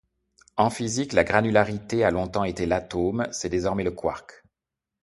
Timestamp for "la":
1.13-1.23